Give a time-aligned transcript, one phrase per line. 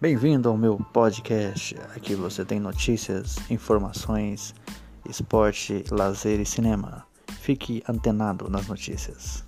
[0.00, 1.76] Bem-vindo ao meu podcast.
[1.94, 4.54] Aqui você tem notícias, informações,
[5.06, 7.06] esporte, lazer e cinema.
[7.42, 9.44] Fique antenado nas notícias.